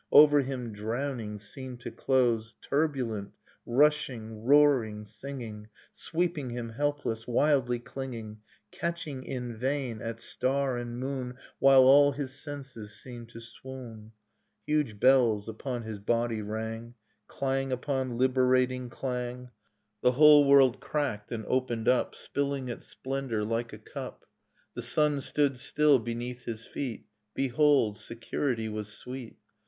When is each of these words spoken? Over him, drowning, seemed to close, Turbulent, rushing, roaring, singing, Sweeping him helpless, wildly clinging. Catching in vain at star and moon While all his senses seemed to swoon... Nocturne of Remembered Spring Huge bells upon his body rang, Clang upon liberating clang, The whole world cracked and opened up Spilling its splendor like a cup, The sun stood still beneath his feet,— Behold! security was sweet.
Over 0.11 0.39
him, 0.41 0.73
drowning, 0.73 1.37
seemed 1.37 1.81
to 1.81 1.91
close, 1.91 2.55
Turbulent, 2.59 3.33
rushing, 3.67 4.43
roaring, 4.43 5.05
singing, 5.05 5.67
Sweeping 5.93 6.49
him 6.49 6.69
helpless, 6.69 7.27
wildly 7.27 7.77
clinging. 7.77 8.39
Catching 8.71 9.23
in 9.23 9.55
vain 9.55 10.01
at 10.01 10.19
star 10.19 10.75
and 10.75 10.97
moon 10.97 11.35
While 11.59 11.83
all 11.83 12.13
his 12.13 12.33
senses 12.33 12.95
seemed 12.95 13.29
to 13.29 13.39
swoon... 13.41 14.11
Nocturne 14.11 14.17
of 14.17 14.23
Remembered 14.25 14.63
Spring 14.63 14.75
Huge 14.75 14.99
bells 14.99 15.47
upon 15.49 15.83
his 15.83 15.99
body 15.99 16.41
rang, 16.41 16.95
Clang 17.27 17.71
upon 17.71 18.17
liberating 18.17 18.89
clang, 18.89 19.51
The 20.01 20.13
whole 20.13 20.45
world 20.47 20.79
cracked 20.79 21.31
and 21.31 21.45
opened 21.47 21.87
up 21.87 22.15
Spilling 22.15 22.69
its 22.69 22.87
splendor 22.87 23.43
like 23.43 23.71
a 23.71 23.77
cup, 23.77 24.25
The 24.73 24.81
sun 24.81 25.21
stood 25.21 25.59
still 25.59 25.99
beneath 25.99 26.45
his 26.45 26.65
feet,— 26.65 27.05
Behold! 27.35 27.97
security 27.97 28.67
was 28.67 28.91
sweet. 28.91 29.37